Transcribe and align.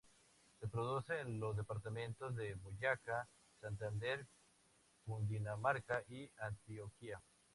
Se 0.59 0.67
produce 0.67 1.19
en 1.19 1.39
los 1.39 1.55
departamentos 1.55 2.35
de 2.35 2.55
Boyacá, 2.55 3.27
Santander, 3.59 4.25
Cundinamarca 5.05 6.01
y 6.07 6.27
Antioquia. 6.39 7.21